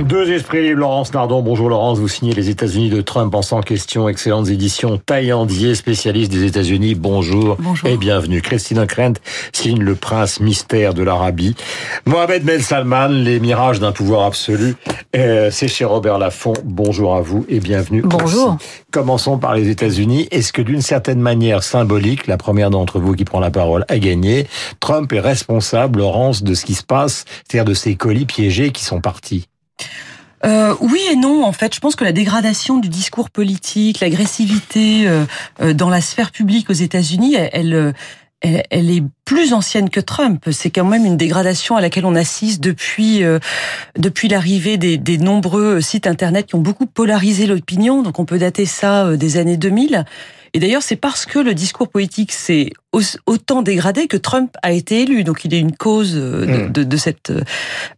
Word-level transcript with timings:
Deux 0.00 0.30
esprits 0.32 0.62
libres, 0.62 0.80
Laurence 0.80 1.12
Nardon. 1.12 1.42
Bonjour 1.42 1.68
Laurence, 1.68 1.98
vous 1.98 2.08
signez 2.08 2.32
les 2.32 2.48
États-Unis 2.48 2.88
de 2.88 3.00
Trump 3.02 3.34
en 3.34 3.42
100 3.42 3.60
questions. 3.60 4.08
Excellentes 4.08 4.48
éditions. 4.48 4.98
Taillandier, 4.98 5.74
spécialiste 5.74 6.32
des 6.32 6.44
États-Unis. 6.44 6.94
Bonjour, 6.94 7.56
Bonjour. 7.60 7.88
et 7.88 7.96
bienvenue. 7.96 8.40
Christine 8.40 8.78
O'Krent 8.80 9.14
signe 9.52 9.80
Le 9.80 9.94
Prince 9.94 10.40
Mystère 10.40 10.94
de 10.94 11.02
l'Arabie. 11.02 11.54
Mohamed 12.06 12.42
Ben 12.44 12.60
Salman, 12.60 13.08
Les 13.08 13.40
Mirages 13.40 13.78
d'un 13.78 13.92
pouvoir 13.92 14.24
absolu. 14.26 14.74
Euh, 15.14 15.50
C'est 15.52 15.68
chez 15.68 15.84
Robert 15.84 16.18
Laffont. 16.18 16.54
Bonjour 16.64 17.14
à 17.14 17.20
vous 17.20 17.44
et 17.48 17.60
bienvenue. 17.60 18.02
Bonjour. 18.04 18.54
aussi. 18.54 18.66
Commençons 18.90 19.38
par 19.38 19.54
les 19.54 19.68
États-Unis. 19.68 20.28
Est-ce 20.30 20.52
que 20.52 20.62
d'une 20.62 20.82
certaine 20.82 21.20
manière 21.20 21.62
symbolique, 21.62 22.26
la 22.26 22.38
première 22.38 22.70
d'entre 22.70 22.98
vous 23.00 23.12
qui 23.14 23.24
prend 23.24 23.38
la 23.40 23.50
parole 23.50 23.84
a 23.88 23.98
gagné, 23.98 24.46
Trump 24.80 25.12
est 25.12 25.20
responsable, 25.20 25.98
Laurence, 25.98 26.42
de 26.42 26.54
ce 26.54 26.64
qui 26.64 26.74
se 26.74 26.84
passe, 26.84 27.24
c'est-à-dire 27.48 27.66
de 27.68 27.74
ces 27.74 27.96
colis 27.96 28.24
piégés 28.26 28.70
qui 28.70 28.82
sont 28.82 29.00
partis 29.00 29.46
Euh, 30.44 30.74
oui 30.80 31.00
et 31.10 31.16
non, 31.16 31.44
en 31.44 31.52
fait. 31.52 31.74
Je 31.74 31.80
pense 31.80 31.96
que 31.96 32.04
la 32.04 32.12
dégradation 32.12 32.78
du 32.78 32.88
discours 32.88 33.30
politique, 33.30 34.00
l'agressivité 34.00 35.06
euh, 35.06 35.24
euh, 35.60 35.74
dans 35.74 35.90
la 35.90 36.00
sphère 36.00 36.30
publique 36.30 36.70
aux 36.70 36.74
États-Unis, 36.74 37.36
elle, 37.52 37.94
elle, 38.40 38.90
est 38.90 39.02
plus 39.26 39.52
ancienne 39.52 39.90
que 39.90 40.00
Trump. 40.00 40.48
C'est 40.50 40.70
quand 40.70 40.84
même 40.84 41.04
une 41.04 41.18
dégradation 41.18 41.76
à 41.76 41.82
laquelle 41.82 42.06
on 42.06 42.14
assiste 42.14 42.62
depuis 42.62 43.22
depuis 43.96 44.28
l'arrivée 44.28 44.78
des, 44.78 45.18
nombreux 45.18 45.82
sites 45.82 46.06
internet 46.06 46.46
qui 46.46 46.54
ont 46.54 46.60
beaucoup 46.60 46.86
polarisé 46.86 47.46
l'opinion. 47.46 48.02
Donc 48.02 48.18
on 48.18 48.24
peut 48.24 48.38
dater 48.38 48.64
ça 48.64 49.14
des 49.16 49.36
années 49.36 49.58
2000. 49.58 50.06
Et 50.52 50.58
d'ailleurs, 50.58 50.82
c'est 50.82 50.96
parce 50.96 51.26
que 51.26 51.38
le 51.38 51.54
discours 51.54 51.88
politique 51.88 52.32
s'est 52.32 52.72
autant 53.26 53.62
dégradé 53.62 54.08
que 54.08 54.16
Trump 54.16 54.50
a 54.62 54.72
été 54.72 55.02
élu. 55.02 55.22
Donc 55.22 55.44
il 55.44 55.54
est 55.54 55.60
une 55.60 55.76
cause 55.76 56.14
euh, 56.16 56.44
de, 56.46 56.50
Mm. 56.50 56.72
de, 56.72 56.82
de 56.84 56.96
cette 56.96 57.30
euh, 57.30 57.40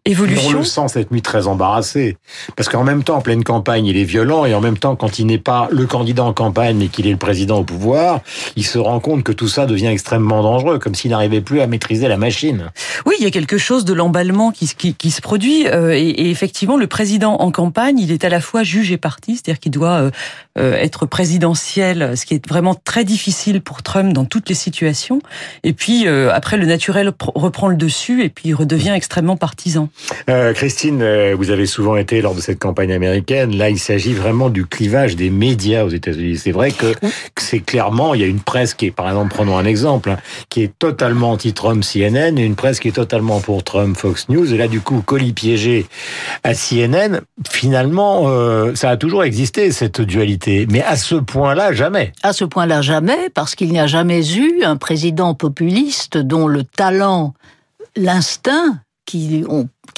On 0.07 0.11
évolution. 0.11 0.59
le 0.59 0.65
sent 0.65 0.89
cette 0.89 1.11
nuit 1.11 1.23
très 1.23 1.47
embarrassé. 1.47 2.17
Parce 2.57 2.69
qu'en 2.69 2.85
même 2.85 3.03
temps, 3.03 3.17
en 3.17 3.21
pleine 3.23 3.43
campagne, 3.43 3.87
il 3.87 3.97
est 3.97 4.05
violent, 4.05 4.45
et 4.45 4.55
en 4.55 4.61
même 4.61 4.77
temps, 4.77 4.95
quand 4.97 5.19
il 5.19 5.27
n'est 5.27 5.39
pas 5.39 5.69
le 5.73 5.87
candidat 5.87 6.25
en 6.25 6.35
campagne, 6.35 6.77
mais 6.77 6.89
qu'il 6.89 7.07
est 7.07 7.11
le 7.13 7.17
président 7.17 7.59
au 7.61 7.65
pouvoir, 7.65 8.21
il 8.57 8.67
se 8.67 8.79
rend 8.79 9.01
compte 9.01 9.23
que 9.25 9.33
tout 9.33 9.49
ça 9.49 9.65
devient 9.65 9.87
extrêmement 9.87 10.43
dangereux, 10.43 10.79
comme 10.79 10.95
s'il 10.95 11.11
n'arrivait 11.13 11.41
plus 11.41 11.61
à 11.63 11.67
maîtriser 11.67 12.07
la 12.09 12.19
machine. 12.19 12.71
Oui, 13.07 13.15
il 13.19 13.25
y 13.25 13.27
a 13.27 13.31
quelque 13.31 13.57
chose 13.59 13.85
de 13.87 13.95
l'emballement 13.95 14.51
qui, 14.51 14.67
se- 14.67 14.75
qui, 14.75 14.95
qui 14.95 15.11
se 15.11 15.23
produit. 15.23 15.67
euh, 15.69 15.93
et, 15.97 16.01
et 16.09 16.31
effectivement, 16.31 16.77
le 16.77 16.87
président 16.87 17.37
en 17.37 17.51
campagne, 17.51 17.99
il 17.99 18.13
est 18.13 18.25
à 18.25 18.29
la 18.29 18.41
fois 18.43 18.63
juge 18.63 18.93
et 18.93 18.99
parti, 18.99 19.37
c'est-à-dire 19.37 19.59
qu'il 19.61 19.73
doit 19.73 20.01
euh, 20.03 20.11
euh, 20.59 20.75
être 20.75 21.07
présidentiel, 21.07 22.17
ce 22.17 22.27
qui 22.27 22.35
est 22.35 22.47
vraiment 22.49 22.75
très 22.75 23.05
difficile 23.05 23.61
pour 23.63 23.83
Trump 23.83 24.13
dans 24.13 24.25
toutes 24.27 24.49
les 24.51 24.55
situations. 24.55 24.82
Et 25.65 25.73
puis, 25.73 26.07
euh, 26.07 26.33
après, 26.33 26.57
le 26.57 26.67
naturel 26.67 27.09
pr- 27.09 27.33
reprend 27.35 27.69
le 27.69 27.77
dessus 27.77 28.23
et 28.25 28.29
puis 28.29 28.49
il 28.51 28.55
redevient 28.55 28.91
extrêmement 28.95 29.37
partisan. 29.37 29.89
Euh, 30.29 30.53
Christine, 30.53 31.01
euh, 31.03 31.35
vous 31.37 31.51
avez 31.51 31.67
souvent 31.67 31.97
été 31.97 32.21
lors 32.23 32.35
de 32.35 32.41
cette 32.41 32.59
campagne 32.59 32.93
américaine. 32.93 33.57
Là, 33.57 33.71
il 33.71 33.79
s'agit 33.79 34.13
vraiment 34.13 34.51
du 34.51 34.67
clivage 34.67 35.17
des 35.17 35.31
médias 35.31 35.85
aux 35.85 35.89
États-Unis. 35.91 36.39
C'est 36.39 36.53
vrai 36.53 36.71
que, 36.73 36.93
que 36.95 37.43
c'est 37.43 37.61
clairement, 37.61 38.15
il 38.15 38.21
y 38.21 38.25
a 38.25 38.27
une 38.27 38.41
presse 38.41 38.75
qui 38.75 38.87
est, 38.87 38.91
par 38.91 39.09
exemple, 39.09 39.35
prenons 39.35 39.57
un 39.57 39.65
exemple, 39.65 40.11
hein, 40.11 40.19
qui 40.49 40.63
est 40.63 40.73
totalement 40.79 41.33
anti-Trump 41.33 41.83
CNN 41.85 42.39
et 42.39 42.45
une 42.45 42.55
presse 42.57 42.81
qui 42.81 42.89
est 42.89 42.93
totalement 42.93 43.41
pour 43.41 43.63
Trump 43.65 43.97
Fox 43.97 44.29
News. 44.29 44.53
Et 44.53 44.57
là, 44.57 44.69
du 44.69 44.81
coup, 44.81 45.03
colis 45.05 45.33
piégé 45.33 45.87
à 46.45 46.55
CNN. 46.55 47.21
Finalement, 47.51 48.25
euh, 48.27 48.75
ça 48.75 48.91
a 48.91 48.97
toujours 48.97 49.25
existé 49.25 49.71
cette 49.73 50.01
dualité, 50.01 50.67
mais 50.71 50.83
à 50.83 50.97
ce 50.97 51.15
point-là, 51.15 51.73
jamais. 51.73 52.13
À 52.23 52.33
ce 52.33 52.45
point-là, 52.45 52.83
jamais, 52.83 53.31
parce 53.35 53.55
qu'il 53.55 53.71
n'y 53.71 53.79
a 53.81 53.87
jamais 53.87 54.27
eu 54.37 54.65
un 54.73 54.77
président 54.77 55.35
populiste 55.35 56.17
dont 56.17 56.47
le 56.47 56.65
talent, 56.65 57.35
l'instinct 57.95 58.81
qui, 59.05 59.45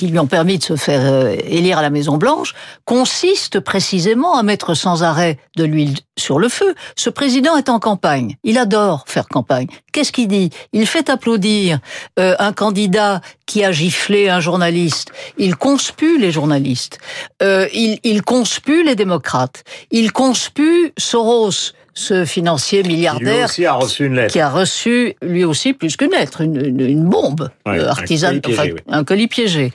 lui 0.03 0.19
ont 0.19 0.27
permis 0.27 0.59
de 0.59 0.65
se 0.65 0.75
faire 0.75 1.01
euh, 1.05 1.37
élire 1.45 1.79
à 1.79 1.83
la 1.83 1.91
Maison 1.91 2.17
Blanche 2.17 2.55
consiste 2.85 3.61
précisément 3.61 4.37
à 4.37 4.43
mettre 4.43 4.75
sans 4.75 5.05
arrêt 5.05 5.39
de 5.57 5.63
l'huile 5.63 5.95
sur 6.19 6.41
le 6.41 6.49
feu. 6.49 6.75
Ce 6.97 7.11
président 7.11 7.57
est 7.57 7.69
en 7.69 7.79
campagne. 7.79 8.37
Il 8.43 8.59
adore 8.59 9.05
faire 9.07 9.29
campagne. 9.29 9.69
Qu'est-ce 9.93 10.11
qu'il 10.11 10.27
dit? 10.27 10.51
Il 10.73 10.87
fait 10.89 11.09
applaudir 11.11 11.79
euh, 12.19 12.35
un 12.41 12.53
candidat 12.53 13.21
qui 13.47 13.63
a 13.63 13.71
giflé 13.71 14.29
un 14.29 14.41
journaliste. 14.41 15.13
Il 15.39 15.55
conspue 15.55 16.19
les 16.19 16.33
journalistes. 16.33 16.99
Euh, 17.43 17.69
il, 17.73 18.01
il 18.03 18.23
conspue 18.23 18.83
les 18.83 18.97
démocrates. 18.97 19.63
Il 19.93 20.11
conspue 20.11 20.93
Soros, 20.99 21.73
ce 21.95 22.25
financier 22.25 22.83
Qui 22.83 22.89
milliardaire 22.89 23.45
aussi 23.47 23.65
a 23.67 23.75
reçu 23.75 24.07
une 24.07 24.17
lettre. 24.17 24.33
qui 24.33 24.41
a 24.41 24.51
reçu 24.51 25.15
lui 25.23 25.45
aussi 25.45 25.73
plus 25.73 25.97
qu'une 25.97 26.11
lettre, 26.11 26.41
une, 26.41 26.57
une, 26.65 26.81
une 26.81 27.05
bombe 27.05 27.51
Ouais, 27.67 27.79
euh, 27.79 27.87
un 27.87 27.91
artisane, 27.91 28.41
colis 28.41 28.55
piégé, 28.57 28.61
enfin, 28.61 28.71
oui. 28.89 28.95
un 28.95 29.05
colis 29.05 29.29
piégé. 29.29 29.73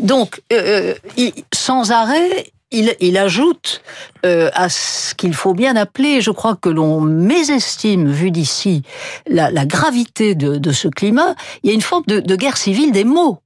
Donc, 0.00 0.40
euh, 0.52 0.94
il- 1.16 1.32
sans 1.54 1.90
arrêt, 1.90 2.52
il, 2.70 2.94
il 3.00 3.18
ajoute 3.18 3.82
euh, 4.24 4.50
à 4.54 4.68
ce 4.68 5.14
qu'il 5.14 5.34
faut 5.34 5.54
bien 5.54 5.76
appeler, 5.76 6.20
je 6.20 6.30
crois 6.30 6.56
que 6.56 6.68
l'on 6.68 7.00
mésestime, 7.00 8.10
vu 8.10 8.30
d'ici, 8.30 8.82
la, 9.26 9.50
la 9.50 9.66
gravité 9.66 10.34
de, 10.34 10.56
de 10.56 10.72
ce 10.72 10.88
climat, 10.88 11.34
il 11.62 11.68
y 11.68 11.70
a 11.70 11.74
une 11.74 11.80
forme 11.82 12.04
de, 12.06 12.20
de 12.20 12.36
guerre 12.36 12.56
civile 12.56 12.92
des 12.92 13.04
mots. 13.04 13.38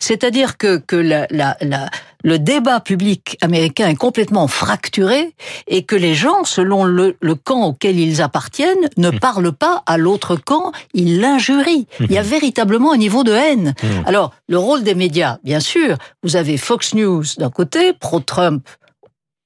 C'est-à-dire 0.00 0.56
que, 0.56 0.76
que 0.78 0.96
la, 0.96 1.26
la, 1.30 1.56
la, 1.60 1.88
le 2.24 2.38
débat 2.38 2.80
public 2.80 3.36
américain 3.40 3.88
est 3.88 3.94
complètement 3.94 4.48
fracturé 4.48 5.34
et 5.68 5.82
que 5.84 5.94
les 5.94 6.14
gens, 6.14 6.44
selon 6.44 6.84
le, 6.84 7.16
le 7.20 7.34
camp 7.36 7.66
auquel 7.66 8.00
ils 8.00 8.22
appartiennent, 8.22 8.88
ne 8.96 9.10
parlent 9.10 9.52
pas 9.52 9.84
à 9.86 9.98
l'autre 9.98 10.34
camp, 10.34 10.72
ils 10.94 11.20
l'injurient. 11.20 11.86
Il 12.00 12.10
y 12.10 12.18
a 12.18 12.22
véritablement 12.22 12.92
un 12.92 12.96
niveau 12.96 13.22
de 13.22 13.32
haine. 13.32 13.74
Alors, 14.06 14.32
le 14.48 14.58
rôle 14.58 14.82
des 14.82 14.94
médias, 14.94 15.38
bien 15.44 15.60
sûr, 15.60 15.96
vous 16.22 16.36
avez 16.36 16.56
Fox 16.56 16.94
News 16.94 17.24
d'un 17.38 17.50
côté, 17.50 17.92
pro-Trump, 17.92 18.66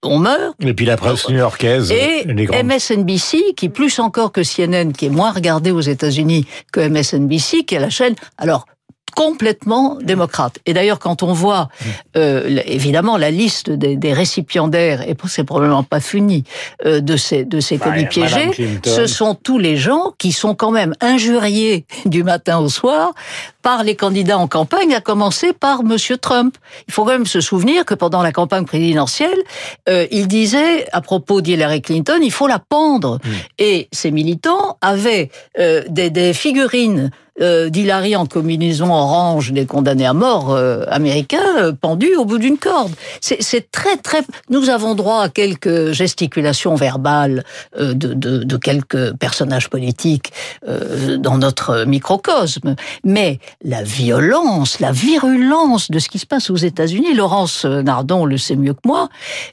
on 0.05 0.21
meurt, 0.21 0.55
Et 0.61 0.75
puis 0.75 0.87
la 0.87 0.97
presse 0.97 1.29
new-yorkaise, 1.29 1.91
et 1.91 2.23
les 2.25 2.45
grandes 2.45 2.65
MSNBC, 2.65 3.55
qui 3.57 3.69
plus 3.69 3.99
encore 3.99 4.31
que 4.31 4.43
CNN, 4.43 4.93
qui 4.93 5.07
est 5.07 5.11
moins 5.11 5.33
regardée 5.33 5.73
aux 5.73 5.81
États-Unis 5.81 6.47
que 6.73 6.89
MSNBC, 6.89 7.65
qui 7.65 7.75
est 7.75 7.81
la 7.81 7.91
chaîne, 7.91 8.15
alors 8.37 8.67
complètement 9.11 9.97
démocrate. 10.03 10.59
Et 10.67 10.75
d'ailleurs, 10.75 10.99
quand 10.99 11.23
on 11.23 11.33
voit 11.33 11.69
euh, 12.17 12.61
évidemment 12.67 13.17
la 13.17 13.31
liste 13.31 13.71
des, 13.71 13.97
des 13.97 14.13
récipiendaires, 14.13 15.03
et 15.09 15.17
c'est 15.27 15.45
probablement 15.45 15.83
pas 15.83 16.01
fini, 16.01 16.45
euh, 16.85 17.01
de 17.01 17.17
ces 17.17 17.45
de 17.45 17.61
ces 17.61 17.79
Ouais, 17.79 17.91
Madame 17.91 18.09
piégés, 18.09 18.81
ce 18.85 19.07
sont 19.07 19.35
tous 19.35 19.59
les 19.59 19.77
gens 19.77 20.13
qui 20.19 20.33
sont 20.33 20.55
quand 20.55 20.71
même 20.71 20.95
injuriés 21.01 21.85
du 22.07 22.23
matin 22.23 22.59
au 22.59 22.69
soir 22.69 23.13
par 23.63 23.85
les 23.85 23.97
candidats 23.97 24.39
en 24.39 24.49
campagne, 24.49 24.95
à 24.95 25.01
commencer 25.01 25.53
par 25.53 25.83
Monsieur 25.85 26.17
Trump. 26.17 26.57
Il 26.87 26.95
faut 26.95 27.05
quand 27.05 27.13
même 27.13 27.27
se 27.27 27.41
souvenir 27.41 27.85
que 27.85 27.95
pendant 27.95 28.23
la 28.23 28.33
campagne 28.33 28.65
présidentielle, 28.65 29.39
euh, 29.89 30.07
il 30.11 30.27
disait 30.29 30.87
à 30.93 31.01
propos 31.01 31.41
d'Hillary 31.41 31.83
Clinton, 31.83 32.21
il 32.23 32.33
faut 32.33 32.47
la 32.47 32.59
pendre. 32.59 33.19
Et 33.59 33.89
ses 33.93 34.11
militants 34.11 34.79
avaient 34.81 35.31
euh, 35.59 35.83
des, 35.89 36.11
des 36.11 36.33
figurines 36.33 37.11
euh, 37.41 37.69
d'Hillary 37.69 38.17
en 38.17 38.27
combinaison 38.27 38.93
orange 38.93 39.53
des 39.53 39.67
condamnés 39.67 40.07
à 40.07 40.15
mort 40.15 40.53
euh, 40.53 40.85
américains 40.89 41.57
euh, 41.59 41.73
pendus 41.73 42.17
au 42.17 42.25
bout 42.25 42.39
d'une 42.39 42.59
corde. 42.59 42.93
C'est 43.21 43.71
très 43.71 43.97
très. 43.97 44.23
Nous 44.51 44.71
avons 44.71 44.95
droit 44.95 45.23
à 45.23 45.29
quelques 45.29 45.93
gesticulations 45.93 46.75
verbales 46.75 47.45
euh, 47.79 47.95
de, 47.95 48.15
de, 48.15 48.45
de 48.45 48.57
quelques 48.57 49.15
personnages 49.15 49.69
politiques 49.69 50.33
dans 51.19 51.39
notre 51.39 51.85
microcosme, 51.85 52.75
mais 53.05 53.39
la 53.63 53.83
violence, 53.83 54.81
la 54.81 54.93
virulence 54.93 55.91
de 55.91 55.99
ce 55.99 56.09
qui 56.09 56.19
se 56.19 56.27
passe 56.27 56.51
aux 56.51 56.57
États-Unis, 56.57 57.15
Laurence 57.15 57.65
Nardon 57.65 58.25
le 58.25 58.39
sait 58.39 58.57
mieux 58.57 58.75
que 58.75 58.87
moi, 58.87 59.09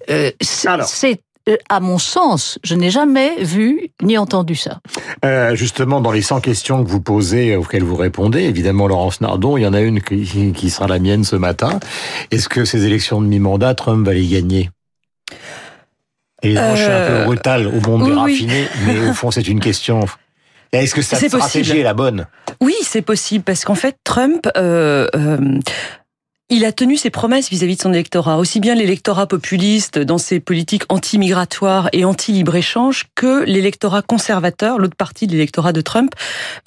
c'est 0.07 1.21
à 1.69 1.79
mon 1.79 1.97
sens, 1.97 2.57
je 2.63 2.75
n'ai 2.75 2.89
jamais 2.89 3.43
vu 3.43 3.91
ni 4.01 4.17
entendu 4.17 4.55
ça. 4.55 4.79
Euh, 5.23 5.55
justement, 5.55 6.01
dans 6.01 6.11
les 6.11 6.21
100 6.21 6.41
questions 6.41 6.83
que 6.83 6.89
vous 6.89 7.01
posez, 7.01 7.55
auxquelles 7.55 7.83
vous 7.83 7.95
répondez, 7.95 8.41
évidemment, 8.43 8.87
Laurence 8.87 9.21
Nardon, 9.21 9.57
il 9.57 9.61
y 9.61 9.67
en 9.67 9.73
a 9.73 9.81
une 9.81 10.01
qui, 10.01 10.53
qui 10.53 10.69
sera 10.69 10.87
la 10.87 10.99
mienne 10.99 11.23
ce 11.23 11.35
matin. 11.35 11.79
Est-ce 12.31 12.49
que 12.49 12.65
ces 12.65 12.85
élections 12.85 13.21
de 13.21 13.27
mi-mandat, 13.27 13.75
Trump 13.75 14.05
va 14.05 14.13
les 14.13 14.27
gagner? 14.27 14.69
Et 16.41 16.55
je 16.55 16.75
suis 16.75 16.85
un 16.85 17.07
peu 17.07 17.13
Euh, 17.13 17.25
brutal 17.25 17.67
au 17.67 17.79
monde 17.87 18.03
oui, 18.03 18.13
raffinés, 18.13 18.67
mais 18.85 18.99
au 19.09 19.13
fond, 19.13 19.31
c'est 19.31 19.47
une 19.47 19.59
question. 19.59 20.05
Est-ce 20.71 20.93
que 20.93 21.01
cette 21.01 21.19
stratégie 21.27 21.59
possible. 21.59 21.77
est 21.79 21.83
la 21.83 21.93
bonne? 21.93 22.27
Oui, 22.61 22.75
c'est 22.83 23.01
possible 23.01 23.43
parce 23.43 23.63
qu'en 23.65 23.75
fait, 23.75 23.97
Trump, 24.03 24.47
euh, 24.57 25.07
euh, 25.15 25.59
il 26.49 26.63
a 26.63 26.71
tenu 26.71 26.95
ses 26.95 27.09
promesses 27.09 27.49
vis-à-vis 27.49 27.75
de 27.75 27.81
son 27.81 27.91
électorat, 27.91 28.37
aussi 28.37 28.59
bien 28.59 28.75
l'électorat 28.75 29.25
populiste 29.25 29.97
dans 29.97 30.19
ses 30.19 30.39
politiques 30.39 30.83
anti-migratoires 30.89 31.89
et 31.91 32.05
anti-libre-échange 32.05 33.05
que 33.15 33.43
l'électorat 33.45 34.03
conservateur, 34.03 34.77
l'autre 34.77 34.95
partie 34.95 35.25
de 35.25 35.31
l'électorat 35.31 35.73
de 35.73 35.81
Trump, 35.81 36.13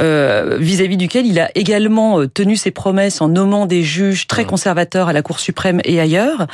euh, 0.00 0.56
vis-à-vis 0.58 0.96
duquel 0.96 1.26
il 1.26 1.38
a 1.38 1.50
également 1.54 2.20
euh, 2.20 2.26
tenu 2.26 2.56
ses 2.56 2.72
promesses 2.72 3.20
en 3.20 3.28
nommant 3.28 3.66
des 3.66 3.84
juges 3.84 4.26
très 4.26 4.44
conservateurs 4.44 5.08
à 5.08 5.12
la 5.12 5.22
Cour 5.22 5.38
suprême 5.38 5.80
et 5.84 6.00
ailleurs. 6.00 6.48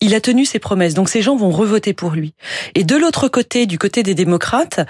Il 0.00 0.14
a 0.14 0.20
tenu 0.20 0.44
ses 0.44 0.60
promesses, 0.60 0.94
donc 0.94 1.08
ces 1.08 1.20
gens 1.20 1.34
vont 1.34 1.50
revoter 1.50 1.94
pour 1.94 2.12
lui. 2.12 2.32
Et 2.76 2.84
de 2.84 2.94
l'autre 2.94 3.26
côté, 3.26 3.66
du 3.66 3.78
côté 3.78 4.04
des 4.04 4.14
démocrates, 4.14 4.80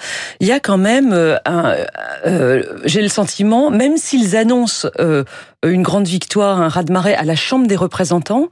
il 0.40 0.46
y 0.46 0.52
a 0.52 0.61
quand 0.61 0.79
même 0.79 1.14
euh, 1.14 1.37
un, 1.46 1.75
euh, 2.26 2.62
j'ai 2.85 3.02
le 3.02 3.08
sentiment, 3.08 3.70
même 3.70 3.96
s'ils 3.96 4.37
annoncent 4.37 4.88
euh, 4.99 5.25
une 5.67 5.82
grande 5.82 6.06
victoire, 6.06 6.61
un 6.61 6.69
raz-de-marée 6.69 7.14
à 7.14 7.25
la 7.25 7.35
Chambre 7.35 7.67
des 7.67 7.76
représentants. 7.78 8.48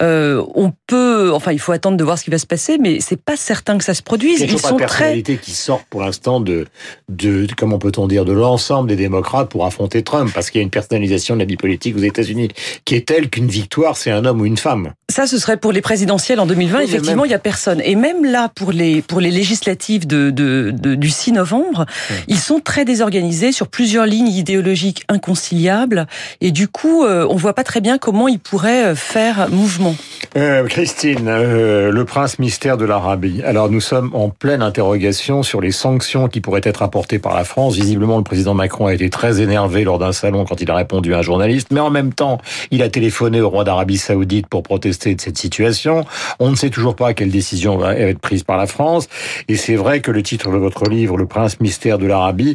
Euh, 0.00 0.44
on 0.54 0.72
peut, 0.86 1.32
enfin, 1.32 1.52
il 1.52 1.58
faut 1.58 1.72
attendre 1.72 1.96
de 1.96 2.04
voir 2.04 2.18
ce 2.18 2.24
qui 2.24 2.30
va 2.30 2.38
se 2.38 2.46
passer, 2.46 2.78
mais 2.78 3.00
c'est 3.00 3.20
pas 3.20 3.36
certain 3.36 3.78
que 3.78 3.84
ça 3.84 3.94
se 3.94 4.02
produise. 4.02 4.40
Ils 4.40 4.58
sont 4.58 4.76
pas 4.76 4.86
très 4.86 5.22
qui 5.22 5.52
sortent 5.52 5.86
pour 5.88 6.00
l'instant 6.00 6.40
de, 6.40 6.66
de, 7.08 7.46
comment 7.56 7.78
peut-on 7.78 8.06
dire, 8.06 8.24
de 8.24 8.32
l'ensemble 8.32 8.88
des 8.88 8.96
démocrates 8.96 9.48
pour 9.48 9.64
affronter 9.64 10.02
Trump, 10.02 10.30
parce 10.34 10.50
qu'il 10.50 10.60
y 10.60 10.62
a 10.62 10.64
une 10.64 10.70
personnalisation 10.70 11.34
de 11.34 11.40
la 11.40 11.46
vie 11.46 11.56
politique 11.56 11.96
aux 11.96 12.02
États-Unis 12.02 12.48
qui 12.84 12.94
est 12.94 13.06
telle 13.06 13.30
qu'une 13.30 13.48
victoire, 13.48 13.96
c'est 13.96 14.10
un 14.10 14.24
homme 14.24 14.40
ou 14.40 14.46
une 14.46 14.56
femme. 14.56 14.92
Ça, 15.08 15.26
ce 15.26 15.38
serait 15.38 15.56
pour 15.56 15.72
les 15.72 15.82
présidentielles 15.82 16.40
en 16.40 16.46
2020. 16.46 16.80
Effectivement, 16.80 17.24
il 17.24 17.30
y 17.30 17.34
a 17.34 17.38
personne. 17.38 17.80
Et 17.84 17.96
même 17.96 18.24
là, 18.24 18.48
pour 18.48 18.72
les 18.72 19.02
pour 19.02 19.20
les 19.20 19.30
législatives 19.30 20.06
de, 20.06 20.30
de, 20.30 20.94
du 20.94 21.10
6 21.10 21.32
novembre, 21.32 21.86
ils 22.28 22.38
sont 22.38 22.60
très 22.60 22.84
désorganisés 22.84 23.52
sur 23.52 23.68
plusieurs 23.68 24.06
lignes 24.06 24.28
idéologiques 24.28 25.04
inconciliables. 25.08 26.06
Et 26.40 26.50
du 26.50 26.68
coup, 26.68 27.04
euh, 27.04 27.26
on 27.28 27.36
voit 27.36 27.54
pas 27.54 27.64
très 27.64 27.80
bien 27.80 27.98
comment 27.98 28.28
ils 28.28 28.38
pourraient 28.38 28.61
euh, 28.64 28.94
faire 28.94 29.48
mouvement. 29.50 29.94
Euh, 30.36 30.66
Christine, 30.66 31.28
euh, 31.28 31.90
le 31.90 32.04
prince 32.06 32.38
mystère 32.38 32.78
de 32.78 32.86
l'Arabie. 32.86 33.42
Alors 33.44 33.68
nous 33.68 33.82
sommes 33.82 34.10
en 34.14 34.30
pleine 34.30 34.62
interrogation 34.62 35.42
sur 35.42 35.60
les 35.60 35.72
sanctions 35.72 36.28
qui 36.28 36.40
pourraient 36.40 36.62
être 36.64 36.82
apportées 36.82 37.18
par 37.18 37.34
la 37.34 37.44
France. 37.44 37.74
Visiblement, 37.74 38.16
le 38.16 38.24
président 38.24 38.54
Macron 38.54 38.86
a 38.86 38.94
été 38.94 39.10
très 39.10 39.42
énervé 39.42 39.84
lors 39.84 39.98
d'un 39.98 40.12
salon 40.12 40.46
quand 40.46 40.60
il 40.62 40.70
a 40.70 40.74
répondu 40.74 41.12
à 41.12 41.18
un 41.18 41.22
journaliste, 41.22 41.68
mais 41.70 41.80
en 41.80 41.90
même 41.90 42.14
temps, 42.14 42.38
il 42.70 42.82
a 42.82 42.88
téléphoné 42.88 43.42
au 43.42 43.50
roi 43.50 43.64
d'Arabie 43.64 43.98
Saoudite 43.98 44.46
pour 44.46 44.62
protester 44.62 45.14
de 45.14 45.20
cette 45.20 45.36
situation. 45.36 46.06
On 46.38 46.50
ne 46.50 46.56
sait 46.56 46.70
toujours 46.70 46.96
pas 46.96 47.12
quelle 47.12 47.30
décision 47.30 47.76
va 47.76 47.94
être 47.94 48.18
prise 48.18 48.42
par 48.42 48.56
la 48.56 48.66
France. 48.66 49.08
Et 49.48 49.56
c'est 49.56 49.76
vrai 49.76 50.00
que 50.00 50.10
le 50.10 50.22
titre 50.22 50.50
de 50.50 50.56
votre 50.56 50.88
livre, 50.88 51.18
Le 51.18 51.26
prince 51.26 51.60
mystère 51.60 51.98
de 51.98 52.06
l'Arabie, 52.06 52.54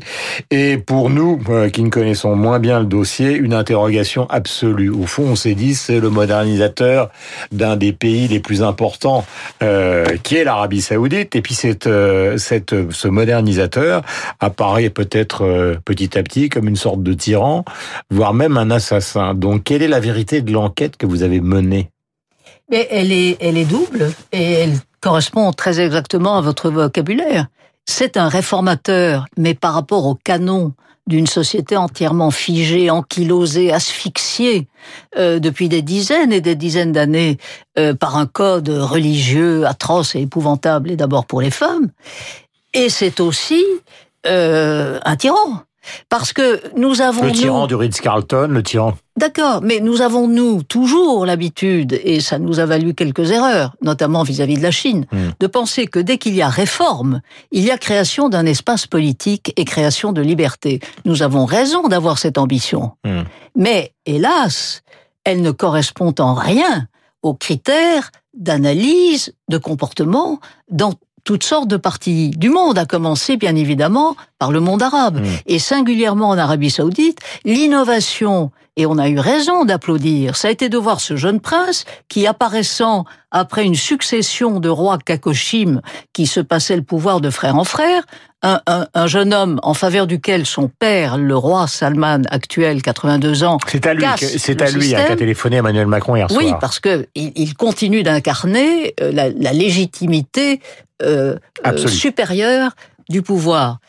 est 0.50 0.83
pour 0.83 1.12
nous, 1.12 1.39
qui 1.71 1.83
ne 1.83 1.89
connaissons 1.89 2.36
moins 2.36 2.59
bien 2.59 2.80
le 2.80 2.86
dossier, 2.86 3.33
une 3.33 3.54
interrogation 3.54 4.25
absolue. 4.30 4.89
Au 4.89 5.06
fond, 5.06 5.25
on 5.30 5.36
s'est 5.36 5.56
dit, 5.56 5.75
le 6.00 6.10
modernisateur 6.10 7.10
d'un 7.52 7.76
des 7.76 7.94
pays 7.94 8.28
les 8.28 8.40
plus 8.40 8.64
importants, 8.64 9.26
euh, 9.64 10.06
qui 10.24 10.36
est 10.36 10.44
l'Arabie 10.44 10.82
Saoudite. 10.82 11.36
Et 11.36 11.42
puis 11.42 11.58
euh, 11.86 12.38
ce 12.38 13.08
modernisateur 13.08 14.04
apparaît 14.40 14.90
peut-être 14.90 15.44
euh, 15.44 15.76
petit 15.86 16.18
à 16.18 16.24
petit 16.24 16.50
comme 16.50 16.68
une 16.68 16.76
sorte 16.76 17.04
de 17.04 17.14
tyran, 17.14 17.66
voire 18.10 18.34
même 18.34 18.58
un 18.58 18.72
assassin. 18.72 19.34
Donc, 19.34 19.64
quelle 19.64 19.82
est 19.82 19.88
la 19.88 20.00
vérité 20.00 20.42
de 20.42 20.52
l'enquête 20.52 20.98
que 20.98 21.06
vous 21.06 21.24
avez 21.24 21.42
menée? 21.42 21.90
Mais 22.70 22.88
elle 22.92 23.12
est, 23.12 23.38
elle 23.40 23.58
est 23.58 23.66
double 23.66 24.12
et 24.32 24.54
elle 24.54 24.74
correspond 25.00 25.52
très 25.54 25.80
exactement 25.80 26.38
à 26.38 26.42
votre 26.42 26.70
vocabulaire. 26.70 27.48
C'est 27.89 28.18
un 28.18 28.28
réformateur, 28.28 29.25
mais 29.38 29.54
par 29.54 29.74
rapport 29.74 30.06
au 30.06 30.16
canon 30.16 30.74
d'une 31.07 31.25
société 31.25 31.78
entièrement 31.78 32.31
figée, 32.31 32.89
ankylosée, 32.89 33.72
asphyxiée 33.72 34.68
euh, 35.18 35.39
depuis 35.39 35.69
des 35.69 35.81
dizaines 35.81 36.34
et 36.34 36.42
des 36.42 36.56
dizaines 36.56 36.92
d'années 36.92 37.38
euh, 37.80 37.94
par 37.94 38.18
un 38.18 38.25
code 38.25 38.68
religieux 38.68 39.66
atroce 39.66 40.16
et 40.16 40.22
épouvantable, 40.22 40.92
et 40.92 40.98
d'abord 40.98 41.25
pour 41.25 41.39
les 41.39 41.50
femmes. 41.50 41.89
Et 42.74 42.89
c'est 42.89 43.22
aussi 43.22 43.63
euh, 44.25 45.00
un 45.06 45.16
tyran. 45.16 45.62
Parce 46.10 46.34
que 46.34 46.62
nous 46.75 47.01
avons... 47.01 47.25
Le 47.25 47.31
tyran 47.31 47.68
du 47.68 47.75
Ritz-Carlton, 47.75 48.48
le 48.50 48.63
tyran... 48.63 48.95
D'accord, 49.18 49.62
mais 49.63 49.80
nous 49.80 50.01
avons, 50.01 50.28
nous, 50.28 50.62
toujours 50.62 51.25
l'habitude, 51.25 52.00
et 52.04 52.19
ça 52.19 52.38
nous 52.38 52.60
a 52.60 52.66
valu 52.66 52.94
quelques 52.94 53.31
erreurs, 53.31 53.75
notamment 53.81 54.22
vis-à-vis 54.22 54.57
de 54.57 54.62
la 54.62 54.69
Chine, 54.69 55.07
hmm. 55.12 55.30
de 55.39 55.48
penser 55.48 55.88
que 55.88 55.98
dès 55.98 56.19
qu'il 56.19 56.36
y 56.36 56.44
a 56.44 56.50
réforme, 56.50 57.22
il 57.51 57.63
y 57.63 57.72
a 57.72 57.80
création 57.80 58.30
d'un 58.30 58.45
espace 58.45 58.86
politique 58.86 59.54
et 59.56 59.66
création 59.66 60.12
de 60.12 60.22
liberté. 60.22 60.81
Nous 61.06 61.24
avons 61.24 61.45
raison 61.45 61.88
d'avoir 61.88 62.19
cette 62.19 62.38
ambition. 62.38 62.92
Hmm. 63.04 63.24
Mais, 63.56 63.94
hélas, 64.06 64.83
elle 65.24 65.42
ne 65.42 65.51
correspond 65.51 66.13
en 66.19 66.36
rien 66.36 66.88
aux 67.24 67.33
critères 67.33 68.12
d'analyse, 68.36 69.33
de 69.50 69.57
comportement 69.57 70.40
dans 70.69 70.94
toutes 71.28 71.44
sortes 71.44 71.68
de 71.68 71.76
parties 71.76 72.30
du 72.30 72.50
monde, 72.50 72.78
à 72.78 72.86
commencer 72.86 73.36
bien 73.36 73.54
évidemment 73.54 74.16
par 74.40 74.50
le 74.50 74.62
monde 74.62 74.82
arabe. 74.82 75.20
Mmh. 75.20 75.26
Et 75.48 75.60
singulièrement 75.60 76.30
en 76.30 76.38
Arabie 76.38 76.70
saoudite, 76.70 77.20
l'innovation, 77.44 78.52
et 78.78 78.86
on 78.86 78.98
a 78.98 79.10
eu 79.10 79.20
raison 79.20 79.66
d'applaudir, 79.66 80.38
ça 80.38 80.48
a 80.48 80.52
été 80.52 80.70
de 80.70 80.78
voir 80.78 81.02
ce 81.02 81.18
jeune 81.18 81.42
prince 81.42 81.84
qui, 82.08 82.28
apparaissant 82.28 83.04
après 83.30 83.66
une 83.66 83.76
succession 83.76 84.62
de 84.62 84.70
rois 84.70 85.00
kakoshim 85.00 85.82
qui 86.14 86.28
se 86.28 86.40
passaient 86.40 86.78
le 86.78 86.84
pouvoir 86.84 87.20
de 87.20 87.30
frère 87.30 87.58
en 87.58 87.66
frère, 87.66 88.04
un, 88.44 88.62
un, 88.68 88.88
un, 88.94 89.07
jeune 89.07 89.34
homme 89.34 89.60
en 89.63 89.74
faveur 89.74 90.06
duquel 90.06 90.45
son 90.45 90.68
père, 90.68 91.18
le 91.18 91.36
roi 91.36 91.68
Salman 91.68 92.22
actuel, 92.30 92.81
82 92.81 93.44
ans, 93.44 93.57
c'est 93.68 93.86
à 93.88 93.94
lui, 93.94 94.06
c'est 94.19 94.62
à 94.62 94.69
lui 94.69 94.92
qu'a 94.92 95.16
téléphoné 95.16 95.57
Emmanuel 95.57 95.88
Macron 95.88 96.16
hier 96.16 96.30
soir. 96.30 96.44
Oui, 96.44 96.54
parce 96.62 96.80
que 96.80 97.07
il, 97.16 97.56
continue 97.56 98.04
d'incarner 98.04 98.94
euh, 99.01 99.12
la, 99.12 99.30
la, 99.30 99.54
légitimité 99.54 100.62
euh, 101.01 101.38
euh, 101.66 101.88
supérieure 101.88 102.72
du 103.10 103.24
pouvoir. 103.24 103.80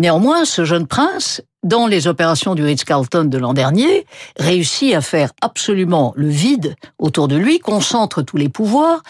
Néanmoins, 0.00 0.44
ce 0.44 0.64
jeune 0.64 0.88
prince, 0.88 1.40
dans 1.62 1.86
les 1.86 2.08
opérations 2.08 2.56
du 2.56 2.64
Ritz-Carlton 2.64 3.24
de 3.24 3.38
l'an 3.38 3.54
dernier, 3.54 4.06
réussit 4.38 4.92
à 4.94 5.00
faire 5.00 5.30
absolument 5.40 6.12
le 6.16 6.28
vide 6.28 6.74
autour 6.98 7.28
de 7.28 7.36
lui, 7.36 7.60
concentre 7.60 8.22
tous 8.22 8.36
les 8.36 8.48
pouvoirs, 8.48 9.02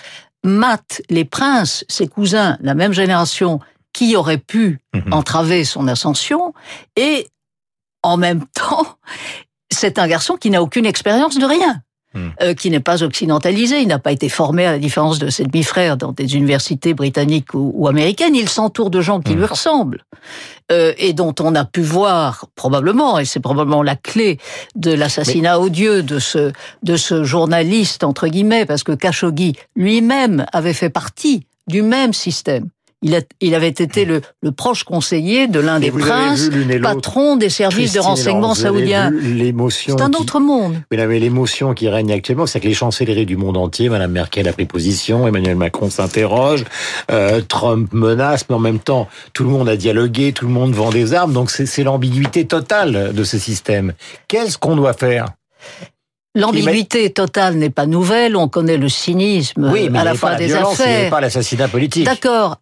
mate 0.44 1.00
les 1.08 1.24
princes, 1.24 1.84
ses 1.88 2.06
cousins, 2.06 2.58
la 2.60 2.74
même 2.74 2.92
génération, 2.92 3.60
qui 3.94 4.16
auraient 4.16 4.36
pu 4.36 4.80
mhm. 4.92 5.12
entraver 5.14 5.64
son 5.64 5.88
ascension, 5.88 6.52
et 6.96 7.28
en 8.02 8.18
même 8.18 8.44
temps, 8.54 8.98
c'est 9.70 9.98
un 9.98 10.06
garçon 10.06 10.36
qui 10.36 10.50
n'a 10.50 10.62
aucune 10.62 10.84
expérience 10.84 11.38
de 11.38 11.46
rien. 11.46 11.82
Hmm. 12.16 12.28
Euh, 12.42 12.54
qui 12.54 12.70
n'est 12.70 12.78
pas 12.78 13.02
occidentalisé, 13.02 13.80
il 13.80 13.88
n'a 13.88 13.98
pas 13.98 14.12
été 14.12 14.28
formé 14.28 14.64
à 14.64 14.70
la 14.70 14.78
différence 14.78 15.18
de 15.18 15.30
ses 15.30 15.42
demi-frères 15.42 15.96
dans 15.96 16.12
des 16.12 16.36
universités 16.36 16.94
britanniques 16.94 17.54
ou, 17.54 17.88
américaines, 17.88 18.36
il 18.36 18.48
s'entoure 18.48 18.90
de 18.90 19.00
gens 19.00 19.20
qui 19.20 19.32
hmm. 19.32 19.38
lui 19.38 19.44
ressemblent 19.46 20.04
euh, 20.70 20.92
et 20.96 21.12
dont 21.12 21.34
on 21.40 21.56
a 21.56 21.64
pu 21.64 21.80
voir 21.80 22.46
probablement, 22.54 23.18
et 23.18 23.24
c'est 23.24 23.40
probablement 23.40 23.82
la 23.82 23.96
clé 23.96 24.38
de 24.76 24.92
l'assassinat 24.92 25.58
odieux 25.58 26.04
de 26.04 26.20
ce 26.20 26.52
de 26.84 26.96
ce 26.96 27.24
journaliste 27.24 28.04
entre 28.04 28.28
guillemets, 28.28 28.64
parce 28.64 28.84
que 28.84 28.92
Khashoggi 28.92 29.56
lui-même 29.74 30.46
avait 30.52 30.72
fait 30.72 30.90
partie 30.90 31.48
du 31.66 31.82
même 31.82 32.12
système. 32.12 32.68
Il, 33.40 33.54
avait 33.54 33.68
été 33.68 34.06
le, 34.06 34.22
proche 34.52 34.84
conseiller 34.84 35.46
de 35.46 35.60
l'un 35.60 35.78
des 35.78 35.90
princes, 35.90 36.48
patron 36.82 37.36
des 37.36 37.50
services 37.50 37.92
de 37.92 38.00
renseignement 38.00 38.54
saoudiens. 38.54 39.12
C'est 39.68 40.00
un 40.00 40.12
autre 40.12 40.40
monde. 40.40 40.76
Mais, 40.90 41.18
l'émotion 41.18 41.74
qui 41.74 41.90
règne 41.90 42.12
actuellement, 42.12 42.46
c'est 42.46 42.60
que 42.60 42.68
les 42.68 42.72
chancelleries 42.72 43.26
du 43.26 43.36
monde 43.36 43.58
entier, 43.58 43.90
Madame 43.90 44.12
Merkel 44.12 44.48
a 44.48 44.54
pris 44.54 44.64
position, 44.64 45.28
Emmanuel 45.28 45.56
Macron 45.56 45.90
s'interroge, 45.90 46.64
euh, 47.10 47.42
Trump 47.46 47.92
menace, 47.92 48.46
mais 48.48 48.54
en 48.54 48.60
même 48.60 48.78
temps, 48.78 49.06
tout 49.34 49.44
le 49.44 49.50
monde 49.50 49.68
a 49.68 49.76
dialogué, 49.76 50.32
tout 50.32 50.46
le 50.46 50.52
monde 50.52 50.72
vend 50.72 50.90
des 50.90 51.12
armes, 51.12 51.34
donc 51.34 51.50
c'est 51.50 51.84
l'ambiguïté 51.84 52.46
totale 52.46 53.12
de 53.12 53.24
ce 53.24 53.36
système. 53.36 53.92
Qu'est-ce 54.28 54.56
qu'on 54.56 54.76
doit 54.76 54.94
faire? 54.94 55.26
L'ambiguïté 56.36 57.10
totale 57.10 57.54
n'est 57.54 57.70
pas 57.70 57.86
nouvelle, 57.86 58.34
on 58.34 58.48
connaît 58.48 58.76
le 58.76 58.88
cynisme 58.88 59.72
à 59.94 60.04
la 60.04 60.14
fois 60.14 60.34
des 60.34 60.52
affaires. 60.52 61.00
Il 61.00 61.04
n'y 61.04 61.10
pas 61.10 61.20
l'assassinat 61.20 61.68
politique. 61.68 62.04
D'accord, 62.04 62.56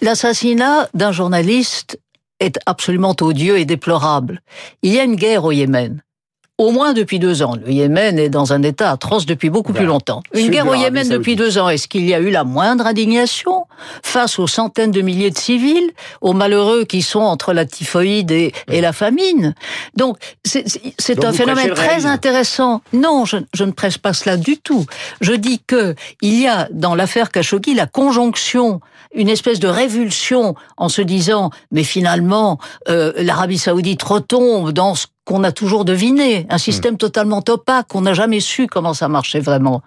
L'assassinat 0.00 0.88
d'un 0.94 1.12
journaliste 1.12 1.98
est 2.40 2.58
absolument 2.66 3.16
odieux 3.20 3.58
et 3.58 3.64
déplorable. 3.64 4.40
Il 4.82 4.92
y 4.92 5.00
a 5.00 5.04
une 5.04 5.16
guerre 5.16 5.44
au 5.44 5.52
Yémen. 5.52 6.02
Au 6.56 6.70
moins 6.72 6.92
depuis 6.92 7.18
deux 7.18 7.42
ans. 7.42 7.54
Le 7.56 7.70
Yémen 7.70 8.18
est 8.18 8.28
dans 8.28 8.52
un 8.52 8.62
état 8.62 8.90
atroce 8.90 9.26
depuis 9.26 9.50
beaucoup 9.50 9.72
plus 9.72 9.86
longtemps. 9.86 10.22
Une 10.34 10.50
guerre 10.50 10.66
au 10.66 10.74
Yémen 10.74 11.08
depuis 11.08 11.36
deux 11.36 11.58
ans. 11.58 11.68
Est-ce 11.68 11.86
qu'il 11.86 12.04
y 12.04 12.14
a 12.14 12.20
eu 12.20 12.30
la 12.30 12.44
moindre 12.44 12.86
indignation? 12.86 13.57
Face 14.02 14.38
aux 14.38 14.46
centaines 14.46 14.90
de 14.90 15.00
milliers 15.00 15.30
de 15.30 15.38
civils, 15.38 15.90
aux 16.20 16.32
malheureux 16.32 16.84
qui 16.84 17.02
sont 17.02 17.20
entre 17.20 17.52
la 17.52 17.64
typhoïde 17.64 18.30
et, 18.30 18.52
la 18.68 18.92
famine 18.92 19.54
Donc, 19.96 20.18
c'est 20.44 21.24
un 21.24 21.32
phénomène 21.32 21.74
très 21.74 22.06
intéressant. 22.06 22.80
Non, 22.92 23.24
je, 23.24 23.38
je, 23.54 23.64
ne 23.64 23.72
presse 23.72 23.98
pas 23.98 24.12
cela 24.12 24.36
du 24.36 24.56
tout. 24.56 24.86
Je 25.20 25.32
dis 25.32 25.60
que 25.66 25.94
il 26.22 26.40
y 26.40 26.46
a 26.46 26.68
dans 26.70 26.94
l'affaire 26.94 27.30
Khashoggi 27.30 27.74
la 27.74 27.86
conjonction 27.86 28.80
une 29.14 29.28
espèce 29.28 29.58
de 29.60 29.68
révulsion 29.68 30.54
en 30.76 30.88
se 30.88 31.02
disant 31.02 31.50
mais 31.70 31.84
finalement 31.84 32.58
euh, 32.88 33.12
l'Arabie 33.16 33.58
saoudite 33.58 34.02
retombe 34.02 34.72
dans 34.72 34.94
ce 34.94 35.06
qu'on 35.28 35.44
a 35.44 35.52
toujours 35.52 35.84
deviné, 35.84 36.46
un 36.48 36.56
système 36.56 36.94
hmm. 36.94 37.04
totalement 37.04 37.42
opaque, 37.46 37.88
qu'on 37.88 38.00
n'a 38.00 38.14
jamais 38.14 38.40
su 38.40 38.66
comment 38.66 38.94
ça 38.94 39.08
marchait 39.08 39.40
vraiment. 39.40 39.82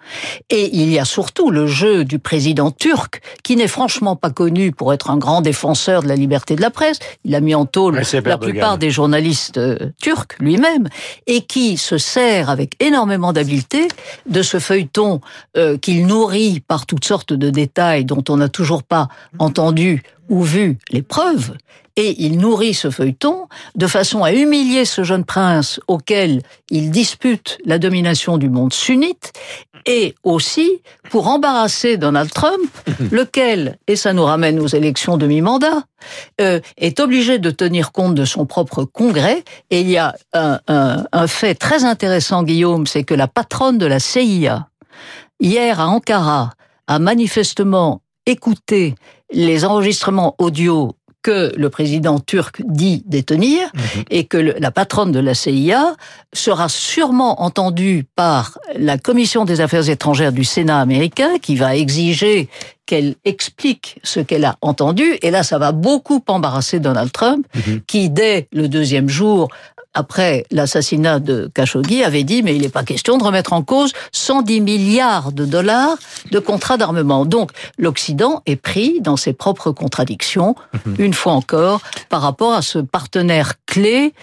Et 0.50 0.70
il 0.72 0.88
y 0.88 1.00
a 1.00 1.04
surtout 1.04 1.50
le 1.50 1.66
jeu 1.66 2.04
du 2.04 2.20
président 2.20 2.70
turc, 2.70 3.20
qui 3.42 3.56
n'est 3.56 3.66
franchement 3.66 4.14
pas 4.14 4.30
connu 4.30 4.70
pour 4.70 4.92
être 4.92 5.10
un 5.10 5.16
grand 5.16 5.40
défenseur 5.40 6.04
de 6.04 6.08
la 6.08 6.14
liberté 6.14 6.54
de 6.54 6.60
la 6.60 6.70
presse. 6.70 7.00
Il 7.24 7.34
a 7.34 7.40
mis 7.40 7.56
en 7.56 7.66
tôle 7.66 8.00
la 8.24 8.38
plupart 8.38 8.78
des 8.78 8.92
journalistes 8.92 9.58
euh, 9.58 9.90
turcs 10.00 10.36
lui-même, 10.38 10.88
et 11.26 11.40
qui 11.40 11.76
se 11.76 11.98
sert 11.98 12.48
avec 12.48 12.80
énormément 12.80 13.32
d'habileté 13.32 13.88
de 14.28 14.42
ce 14.42 14.60
feuilleton 14.60 15.20
euh, 15.56 15.76
qu'il 15.76 16.06
nourrit 16.06 16.60
par 16.60 16.86
toutes 16.86 17.04
sortes 17.04 17.32
de 17.32 17.50
détails 17.50 18.04
dont 18.04 18.22
on 18.28 18.36
n'a 18.36 18.48
toujours 18.48 18.84
pas 18.84 19.08
entendu 19.40 20.04
ou 20.28 20.44
vu 20.44 20.78
les 20.90 21.02
preuves, 21.02 21.56
et 21.96 22.22
il 22.22 22.38
nourrit 22.38 22.74
ce 22.74 22.90
feuilleton 22.90 23.48
de 23.74 23.86
façon 23.86 24.24
à 24.24 24.32
humilier 24.32 24.84
ce 24.84 25.04
jeune 25.04 25.24
prince 25.24 25.80
auquel 25.86 26.42
il 26.70 26.90
dispute 26.90 27.58
la 27.64 27.78
domination 27.78 28.38
du 28.38 28.48
monde 28.48 28.72
sunnite, 28.72 29.32
et 29.86 30.14
aussi 30.22 30.80
pour 31.10 31.28
embarrasser 31.28 31.96
Donald 31.96 32.32
Trump, 32.32 32.70
lequel, 33.10 33.78
et 33.86 33.96
ça 33.96 34.12
nous 34.12 34.24
ramène 34.24 34.60
aux 34.60 34.68
élections 34.68 35.16
de 35.16 35.26
mi-mandat, 35.26 35.84
euh, 36.40 36.60
est 36.76 37.00
obligé 37.00 37.38
de 37.38 37.50
tenir 37.50 37.92
compte 37.92 38.14
de 38.14 38.24
son 38.24 38.46
propre 38.46 38.84
congrès. 38.84 39.42
Et 39.70 39.80
il 39.80 39.90
y 39.90 39.98
a 39.98 40.14
un, 40.32 40.60
un 41.12 41.26
fait 41.26 41.54
très 41.54 41.84
intéressant, 41.84 42.42
Guillaume, 42.42 42.86
c'est 42.86 43.04
que 43.04 43.14
la 43.14 43.28
patronne 43.28 43.78
de 43.78 43.86
la 43.86 43.98
CIA, 43.98 44.68
hier 45.40 45.80
à 45.80 45.88
Ankara, 45.88 46.52
a 46.86 46.98
manifestement 46.98 48.02
écouté 48.26 48.94
les 49.32 49.64
enregistrements 49.64 50.34
audio 50.38 50.94
que 51.22 51.52
le 51.56 51.70
président 51.70 52.18
turc 52.18 52.62
dit 52.64 53.02
détenir 53.06 53.68
mhm. 53.74 54.04
et 54.10 54.24
que 54.24 54.36
la 54.36 54.70
patronne 54.70 55.12
de 55.12 55.20
la 55.20 55.34
CIA 55.34 55.96
sera 56.32 56.68
sûrement 56.68 57.42
entendue 57.42 58.04
par 58.16 58.58
la 58.76 58.98
commission 58.98 59.44
des 59.44 59.60
affaires 59.60 59.88
étrangères 59.88 60.32
du 60.32 60.44
Sénat 60.44 60.80
américain 60.80 61.38
qui 61.40 61.56
va 61.56 61.76
exiger 61.76 62.48
qu'elle 62.86 63.14
explique 63.24 64.00
ce 64.02 64.20
qu'elle 64.20 64.44
a 64.44 64.56
entendu. 64.60 65.16
Et 65.22 65.30
là, 65.30 65.42
ça 65.42 65.58
va 65.58 65.72
beaucoup 65.72 66.22
embarrasser 66.26 66.80
Donald 66.80 67.12
Trump, 67.12 67.46
mhm. 67.54 67.80
qui, 67.86 68.10
dès 68.10 68.48
le 68.52 68.68
deuxième 68.68 69.08
jour, 69.08 69.48
après 69.94 70.46
l'assassinat 70.50 71.18
de 71.18 71.50
Khashoggi, 71.54 72.02
avait 72.02 72.24
dit 72.24 72.42
mais 72.42 72.54
il 72.54 72.62
n'est 72.62 72.68
pas 72.68 72.84
question 72.84 73.18
de 73.18 73.24
remettre 73.24 73.52
en 73.52 73.62
cause 73.62 73.92
110 74.12 74.60
milliards 74.60 75.32
de 75.32 75.44
dollars 75.44 75.96
de 76.30 76.38
contrats 76.38 76.76
d'armement. 76.76 77.24
Donc 77.24 77.50
l'Occident 77.78 78.42
est 78.46 78.56
pris 78.56 79.00
dans 79.00 79.16
ses 79.16 79.32
propres 79.32 79.72
contradictions, 79.72 80.54
mhm. 80.86 80.96
une 80.98 81.14
fois 81.14 81.32
encore, 81.32 81.80
par 82.08 82.22
rapport 82.22 82.54
à 82.54 82.62
ce 82.62 82.78
partenaire 82.78 83.54
clé 83.66 84.14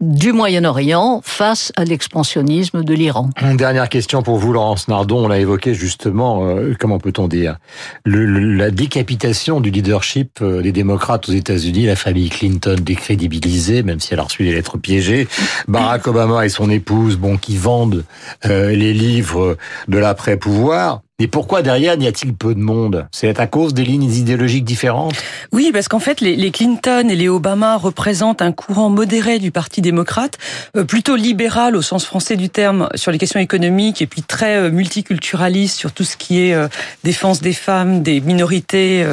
du 0.00 0.32
Moyen-Orient 0.32 1.20
face 1.24 1.72
à 1.76 1.84
l'expansionnisme 1.84 2.84
de 2.84 2.94
l'Iran. 2.94 3.30
Une 3.40 3.56
dernière 3.56 3.88
question 3.88 4.22
pour 4.22 4.36
vous, 4.36 4.52
Laurence 4.52 4.88
Nardon. 4.88 5.24
On 5.24 5.28
l'a 5.28 5.38
évoqué 5.38 5.72
justement, 5.72 6.46
euh, 6.46 6.74
comment 6.78 6.98
peut-on 6.98 7.28
dire, 7.28 7.56
la 8.04 8.70
décapitation 8.70 9.60
du 9.60 9.70
leadership 9.70 10.40
euh, 10.42 10.60
des 10.60 10.72
démocrates 10.72 11.28
aux 11.28 11.32
États-Unis, 11.32 11.86
la 11.86 11.96
famille 11.96 12.28
Clinton 12.28 12.76
décrédibilisée, 12.78 13.82
même 13.82 14.00
si 14.00 14.12
elle 14.12 14.20
a 14.20 14.24
reçu 14.24 14.44
des 14.44 14.52
lettres 14.52 14.76
piégées, 14.76 15.28
Barack 15.66 16.06
Obama 16.06 16.44
et 16.44 16.50
son 16.50 16.68
épouse, 16.68 17.16
bon, 17.16 17.38
qui 17.38 17.56
vendent 17.56 18.04
euh, 18.44 18.72
les 18.72 18.92
livres 18.92 19.56
de 19.88 19.98
l'après-pouvoir. 19.98 21.00
Et 21.18 21.28
pourquoi 21.28 21.62
derrière 21.62 21.96
n'y 21.96 22.06
a-t-il 22.06 22.34
peu 22.34 22.54
de 22.54 22.60
monde? 22.60 23.06
C'est 23.10 23.40
à 23.40 23.46
cause 23.46 23.72
des 23.72 23.84
lignes 23.84 24.02
idéologiques 24.02 24.66
différentes? 24.66 25.14
Oui, 25.50 25.70
parce 25.72 25.88
qu'en 25.88 25.98
fait, 25.98 26.20
les, 26.20 26.50
Clinton 26.50 27.08
et 27.08 27.16
les 27.16 27.30
Obama 27.30 27.78
représentent 27.78 28.42
un 28.42 28.52
courant 28.52 28.90
modéré 28.90 29.38
du 29.38 29.50
Parti 29.50 29.80
démocrate, 29.80 30.36
euh, 30.76 30.84
plutôt 30.84 31.16
libéral 31.16 31.74
au 31.74 31.80
sens 31.80 32.04
français 32.04 32.36
du 32.36 32.50
terme 32.50 32.90
sur 32.96 33.12
les 33.12 33.16
questions 33.16 33.40
économiques, 33.40 34.02
et 34.02 34.06
puis 34.06 34.20
très 34.20 34.56
euh, 34.56 34.70
multiculturaliste 34.70 35.78
sur 35.78 35.92
tout 35.92 36.04
ce 36.04 36.18
qui 36.18 36.38
est 36.42 36.52
euh, 36.52 36.68
défense 37.02 37.40
des 37.40 37.54
femmes, 37.54 38.02
des 38.02 38.20
minorités, 38.20 39.06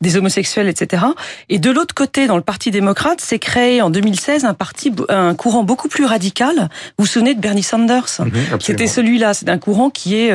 des 0.00 0.16
homosexuels, 0.16 0.68
etc. 0.68 1.02
Et 1.50 1.58
de 1.58 1.70
l'autre 1.70 1.94
côté, 1.94 2.26
dans 2.26 2.36
le 2.36 2.42
Parti 2.42 2.70
démocrate, 2.70 3.20
s'est 3.20 3.38
créé 3.38 3.82
en 3.82 3.90
2016 3.90 4.46
un 4.46 4.54
parti, 4.54 4.90
un 5.10 5.34
courant 5.34 5.64
beaucoup 5.64 5.88
plus 5.88 6.06
radical. 6.06 6.54
Vous 6.96 7.04
vous 7.04 7.06
souvenez 7.06 7.34
de 7.34 7.40
Bernie 7.40 7.62
Sanders? 7.62 8.20
Mhm, 8.20 8.32
C'était 8.60 8.86
celui-là. 8.86 9.34
C'est 9.34 9.50
un 9.50 9.58
courant 9.58 9.90
qui 9.90 10.16
est 10.16 10.32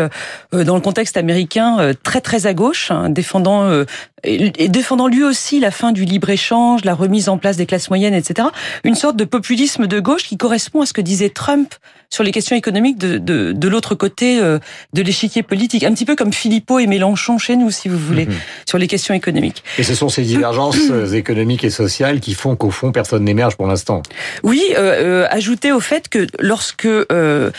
dans 0.51 0.75
le 0.75 0.81
contexte 0.81 1.06
américain 1.15 1.79
euh, 1.79 1.93
très 2.03 2.19
très 2.19 2.47
à 2.47 2.53
gauche, 2.53 2.91
hein, 2.91 3.09
défendant 3.09 3.63
euh, 3.63 3.85
et 4.23 4.67
défendant 4.67 5.07
lui 5.07 5.23
aussi 5.23 5.59
la 5.59 5.71
fin 5.71 5.91
du 5.91 6.03
libre 6.03 6.29
échange, 6.29 6.83
la 6.83 6.95
remise 6.95 7.29
en 7.29 7.37
place 7.37 7.55
des 7.55 7.65
classes 7.65 7.89
moyennes, 7.89 8.15
etc. 8.15 8.47
Une 8.83 8.95
sorte 8.95 9.15
de 9.15 9.25
populisme 9.25 9.85
de 9.85 9.99
gauche 9.99 10.23
qui 10.23 10.37
correspond 10.37 10.81
à 10.81 10.85
ce 10.85 10.93
que 10.93 11.01
disait 11.01 11.29
Trump 11.29 11.73
sur 12.09 12.23
les 12.23 12.31
questions 12.31 12.55
économiques 12.55 12.97
de, 12.97 13.17
de, 13.17 13.51
de 13.51 13.67
l'autre 13.67 13.93
côté 13.93 14.39
euh, 14.39 14.59
de 14.93 15.01
l'échiquier 15.01 15.43
politique, 15.43 15.83
un 15.83 15.93
petit 15.93 16.05
peu 16.05 16.15
comme 16.15 16.33
Philippot 16.33 16.79
et 16.79 16.87
Mélenchon 16.87 17.37
chez 17.37 17.55
nous, 17.55 17.69
si 17.69 17.89
vous 17.89 17.97
voulez, 17.97 18.25
mhm. 18.25 18.33
sur 18.67 18.77
les 18.77 18.87
questions 18.87 19.13
économiques. 19.13 19.63
Et 19.77 19.83
ce 19.83 19.93
sont 19.93 20.09
ces 20.09 20.23
divergences 20.23 20.77
économiques 21.13 21.63
et 21.63 21.69
sociales 21.69 22.19
qui 22.19 22.33
font 22.33 22.55
qu'au 22.55 22.71
fond 22.71 22.91
personne 22.91 23.23
n'émerge 23.23 23.55
pour 23.55 23.67
l'instant. 23.67 24.01
Oui, 24.43 24.63
euh, 24.77 25.27
ajouter 25.29 25.71
au 25.71 25.79
fait 25.79 26.09
que 26.09 26.25
lorsque 26.39 26.85
euh, 26.85 27.51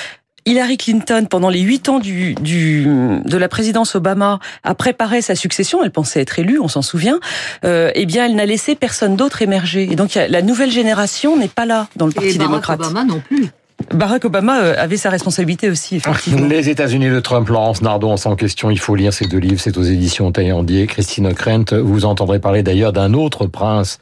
Hillary 0.49 0.79
Clinton, 0.79 1.27
pendant 1.29 1.51
les 1.51 1.61
huit 1.61 1.91
ans 1.91 1.99
du, 1.99 2.35
du, 2.37 2.87
de 3.23 3.37
la 3.37 3.49
présidence 3.49 3.95
Obama, 3.95 4.39
a 4.65 4.75
préparé 4.75 5.21
sa 5.21 5.35
succession. 5.35 5.85
Elle 5.85 5.91
pensait 5.91 6.23
être 6.23 6.39
élue, 6.39 6.59
on 6.59 6.69
s'en 6.69 6.81
souvient. 6.81 7.21
Euh, 7.67 7.91
eh 7.95 8.07
bien, 8.07 8.25
elle 8.25 8.35
n'a 8.35 8.47
laissé 8.47 8.75
personne 8.75 9.15
d'autre 9.15 9.43
émerger. 9.43 9.89
Et 9.91 9.95
donc, 9.95 10.15
la 10.15 10.43
nouvelle 10.43 10.71
génération 10.71 11.37
n'est 11.37 11.49
pas 11.49 11.67
là 11.67 11.89
dans 11.97 12.07
le 12.07 12.13
Parti 12.13 12.31
Et 12.31 12.39
démocrate. 12.39 12.81
Obama 12.81 13.05
non 13.05 13.21
plus. 13.21 13.51
Barack 13.95 14.25
Obama 14.25 14.61
euh, 14.61 14.75
avait 14.77 14.97
sa 14.97 15.11
responsabilité 15.11 15.71
aussi, 15.71 15.97
effectivement. 15.97 16.47
Les 16.47 16.69
États-Unis 16.69 17.09
de 17.11 17.21
Trump, 17.21 17.49
Laurence 17.49 17.83
Nardon, 17.83 18.17
sans 18.17 18.37
question, 18.37 18.71
il 18.71 18.79
faut 18.79 18.95
lire 18.95 19.13
ces 19.13 19.27
deux 19.27 19.39
livres, 19.39 19.61
c'est 19.61 19.77
aux 19.79 19.83
éditions 19.83 20.31
Taillandier. 20.31 20.87
Christine 20.87 21.27
Ockrent, 21.29 21.75
vous 21.83 22.05
entendrez 22.05 22.39
parler 22.39 22.63
d'ailleurs 22.63 22.93
d'un 22.93 23.15
autre 23.15 23.47
prince, 23.47 23.99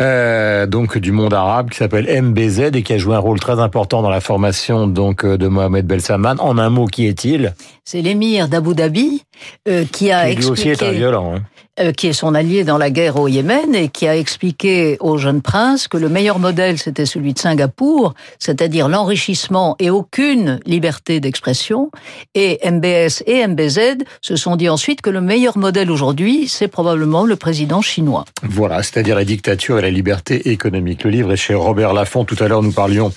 euh, 0.00 0.66
donc 0.66 0.98
du 0.98 1.12
monde 1.12 1.34
arabe, 1.34 1.70
qui 1.70 1.78
s'appelle 1.78 2.06
MBZ 2.22 2.70
et 2.74 2.82
qui 2.82 2.92
a 2.92 2.98
joué 2.98 3.14
un 3.14 3.20
rôle 3.20 3.38
très 3.38 3.60
important 3.60 4.02
dans 4.02 4.10
la 4.10 4.20
formation 4.20 4.86
donc 4.86 5.24
euh, 5.24 5.38
de 5.38 5.46
Mohamed 5.46 5.86
Belsaman. 5.86 6.38
En 6.40 6.58
un 6.58 6.70
mot, 6.70 6.86
qui 6.86 7.06
est-il? 7.06 7.54
C'est 7.84 8.02
l'émir 8.02 8.48
d'Abu 8.48 8.74
Dhabi 8.74 9.22
euh, 9.68 9.84
qui 9.90 10.10
a 10.10 10.26
qui 10.26 10.32
expliqué... 10.32 10.50
aussi 10.50 10.68
est 10.70 10.82
un 10.82 10.92
violent. 10.92 11.34
Hein. 11.36 11.42
Euh, 11.80 11.92
qui 11.92 12.08
est 12.08 12.12
son 12.12 12.34
allié 12.34 12.64
dans 12.64 12.78
la 12.78 12.90
guerre 12.90 13.20
au 13.20 13.28
Yémen 13.28 13.74
et 13.74 13.88
qui 13.88 14.08
a 14.08 14.16
expliqué 14.16 14.96
au 15.00 15.16
jeune 15.16 15.42
prince 15.42 15.86
que 15.86 15.96
le 15.96 16.08
meilleur 16.08 16.38
modèle 16.38 16.78
c'était 16.78 17.06
celui 17.06 17.34
de 17.34 17.38
Singapour, 17.38 18.14
c'est-à-dire 18.38 18.88
l'enrichissement 18.88 19.76
et 19.78 19.90
aucune 19.90 20.60
liberté 20.66 21.20
d'expression. 21.20 21.90
Et 22.34 22.58
MBS 22.68 23.22
et 23.26 23.46
MBZ 23.46 24.04
se 24.22 24.36
sont 24.36 24.56
dit 24.56 24.68
ensuite 24.68 25.02
que 25.02 25.10
le 25.10 25.20
meilleur 25.20 25.56
modèle 25.56 25.90
aujourd'hui, 25.90 26.48
c'est 26.48 26.68
probablement 26.68 27.24
le 27.24 27.36
président 27.36 27.80
chinois. 27.80 28.24
Voilà, 28.42 28.82
c'est-à-dire 28.82 29.14
la 29.14 29.24
dictature 29.24 29.78
et 29.78 29.82
la 29.82 29.90
liberté 29.90 30.50
économique. 30.50 31.04
Le 31.04 31.10
livre 31.10 31.32
est 31.32 31.36
chez 31.36 31.54
Robert 31.54 31.92
Laffont. 31.92 32.24
Tout 32.24 32.36
à 32.40 32.48
l'heure, 32.48 32.62
nous 32.62 32.72
parlions 32.72 33.12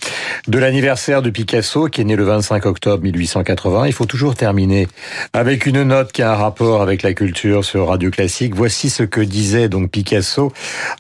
de 0.48 0.60
l'anniversaire 0.60 1.22
de 1.22 1.30
Picasso, 1.30 1.88
qui 1.88 2.01
est 2.01 2.06
né 2.06 2.15
le 2.15 2.25
25 2.25 2.65
octobre 2.65 3.03
1880. 3.03 3.88
Il 3.88 3.94
faut 3.94 4.06
toujours 4.06 4.36
terminer 4.36 4.88
avec 5.34 5.65
une 5.65 5.84
note 5.84 6.12
qui 6.12 6.22
a 6.22 6.34
un 6.34 6.36
rapport 6.36 6.82
avec 6.82 7.01
la 7.01 7.13
culture 7.13 7.65
sur 7.65 7.88
Radio 7.88 8.12
Classique. 8.12 8.50
Voici 8.55 8.89
ce 8.89 9.03
que 9.03 9.22
disait 9.22 9.70
donc 9.70 9.91
Picasso 9.91 10.51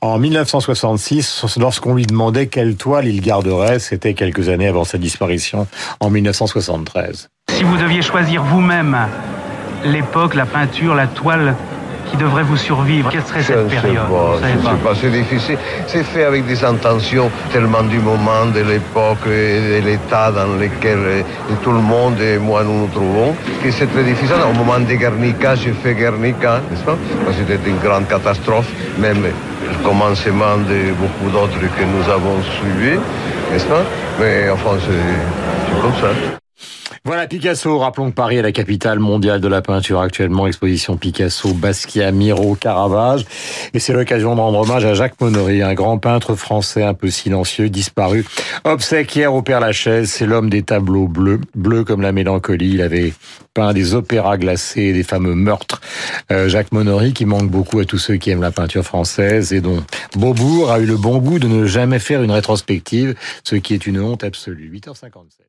en 0.01 0.17
1966 0.17 1.45
lorsqu'on 1.57 1.95
lui 1.95 2.05
demandait 2.05 2.47
quelle 2.47 2.75
toile 2.75 3.07
il 3.07 3.21
garderait. 3.21 3.79
C'était 3.79 4.13
quelques 4.13 4.49
années 4.49 4.67
avant 4.67 4.83
sa 4.83 4.97
disparition 4.97 5.67
en 5.99 6.09
1973. 6.09 7.29
Si 7.49 7.63
vous 7.63 7.77
deviez 7.77 8.01
choisir 8.01 8.43
vous-même 8.43 8.97
l'époque, 9.83 10.35
la 10.35 10.45
peinture, 10.45 10.95
la 10.95 11.07
toile 11.07 11.55
qui 12.11 12.17
devrait 12.17 12.43
vous 12.43 12.57
survivre 12.57 13.09
Quelle 13.09 13.23
serait 13.23 13.41
cette 13.41 13.67
période? 13.67 14.07
pas, 14.83 14.93
c'est 14.99 15.09
difficile. 15.09 15.57
C'est 15.87 16.03
fait 16.03 16.25
avec 16.25 16.45
des 16.45 16.63
intentions 16.63 17.31
tellement 17.51 17.83
du 17.83 17.99
moment, 17.99 18.45
de 18.53 18.59
l'époque 18.59 19.25
et 19.27 19.79
de 19.81 19.85
l'état 19.85 20.31
dans 20.31 20.53
lequel 20.59 21.23
tout 21.63 21.71
le 21.71 21.79
monde 21.79 22.19
et 22.19 22.37
moi 22.37 22.63
nous 22.63 22.81
nous 22.81 22.87
trouvons, 22.87 23.33
que 23.63 23.71
c'est 23.71 23.87
très 23.87 24.03
difficile. 24.03 24.35
Au 24.49 24.53
moment 24.53 24.79
de 24.79 24.93
Guernica, 24.93 25.55
j'ai 25.55 25.71
fait 25.71 25.93
Guernica, 25.93 26.61
n'est-ce 26.69 26.83
pas? 26.83 26.97
C'était 27.37 27.69
une 27.69 27.77
grande 27.79 28.07
catastrophe, 28.07 28.67
même 28.97 29.23
le 29.23 29.75
commencement 29.83 30.57
de 30.57 30.91
beaucoup 30.99 31.29
d'autres 31.31 31.59
que 31.59 31.83
nous 31.83 32.09
avons 32.11 32.41
suivis, 32.43 32.99
n'est-ce 33.51 33.65
pas? 33.65 33.83
Mais 34.19 34.49
enfin, 34.49 34.77
c'est 34.79 35.81
comme 35.81 35.93
ça. 36.01 36.41
Voilà 37.05 37.25
Picasso, 37.27 37.77
rappelons 37.79 38.09
que 38.09 38.15
Paris 38.15 38.37
est 38.37 38.41
la 38.41 38.51
capitale 38.51 38.99
mondiale 38.99 39.41
de 39.41 39.47
la 39.47 39.61
peinture 39.61 40.01
actuellement, 40.01 40.47
exposition 40.47 40.97
Picasso, 40.97 41.53
Basquiat, 41.53 42.11
Miro, 42.11 42.55
Caravage. 42.55 43.25
Et 43.73 43.79
c'est 43.79 43.93
l'occasion 43.93 44.35
de 44.35 44.41
rendre 44.41 44.59
hommage 44.59 44.85
à 44.85 44.93
Jacques 44.93 45.19
Monory, 45.19 45.61
un 45.61 45.73
grand 45.73 45.97
peintre 45.97 46.35
français 46.35 46.83
un 46.83 46.93
peu 46.93 47.09
silencieux, 47.09 47.69
disparu. 47.69 48.25
Obsèque 48.63 49.15
hier 49.15 49.33
au 49.33 49.41
Père 49.41 49.59
Lachaise, 49.59 50.11
c'est 50.11 50.25
l'homme 50.25 50.49
des 50.49 50.63
tableaux 50.63 51.07
bleus, 51.07 51.41
bleus 51.55 51.83
comme 51.83 52.01
la 52.01 52.11
mélancolie. 52.11 52.71
Il 52.73 52.81
avait 52.81 53.13
peint 53.53 53.73
des 53.73 53.93
opéras 53.93 54.37
glacés, 54.37 54.93
des 54.93 55.03
fameux 55.03 55.35
meurtres. 55.35 55.81
Euh, 56.31 56.47
Jacques 56.47 56.71
Monory 56.71 57.13
qui 57.13 57.25
manque 57.25 57.49
beaucoup 57.49 57.79
à 57.79 57.85
tous 57.85 57.97
ceux 57.97 58.15
qui 58.15 58.29
aiment 58.29 58.41
la 58.41 58.51
peinture 58.51 58.83
française 58.83 59.53
et 59.53 59.61
dont 59.61 59.83
Beaubourg 60.15 60.71
a 60.71 60.79
eu 60.79 60.85
le 60.85 60.97
bon 60.97 61.17
goût 61.17 61.39
de 61.39 61.47
ne 61.47 61.65
jamais 61.65 61.99
faire 61.99 62.23
une 62.23 62.31
rétrospective, 62.31 63.15
ce 63.43 63.55
qui 63.55 63.73
est 63.73 63.85
une 63.85 63.99
honte 63.99 64.23
absolue. 64.23 64.71
8h57. 64.73 65.41